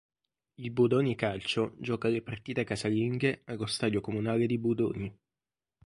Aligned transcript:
Il 0.57 0.71
Budoni 0.71 1.13
Calcio 1.13 1.75
gioca 1.77 2.07
le 2.07 2.23
partite 2.23 2.63
casalinghe 2.63 3.41
allo 3.45 3.67
stadio 3.67 4.01
Comunale 4.01 4.47
di 4.47 4.57
Budoni. 4.57 5.15